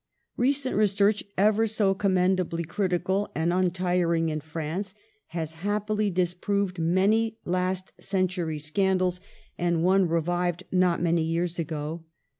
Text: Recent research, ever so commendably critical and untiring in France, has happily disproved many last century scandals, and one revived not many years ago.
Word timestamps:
Recent 0.37 0.75
research, 0.75 1.23
ever 1.37 1.67
so 1.67 1.93
commendably 1.93 2.63
critical 2.63 3.29
and 3.35 3.53
untiring 3.53 4.29
in 4.29 4.41
France, 4.41 4.95
has 5.27 5.53
happily 5.61 6.09
disproved 6.09 6.79
many 6.79 7.37
last 7.45 7.91
century 8.01 8.57
scandals, 8.57 9.21
and 9.59 9.83
one 9.83 10.07
revived 10.07 10.63
not 10.71 11.03
many 11.03 11.21
years 11.21 11.59
ago. 11.59 12.03